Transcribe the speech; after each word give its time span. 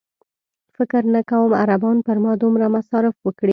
فکر 0.77 1.01
نه 1.13 1.21
کوم 1.31 1.49
عربان 1.63 1.97
پر 2.05 2.17
ما 2.23 2.31
دومره 2.43 2.65
مصارف 2.75 3.15
وکړي. 3.25 3.49